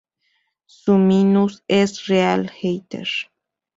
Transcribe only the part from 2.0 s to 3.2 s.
"Real Eater".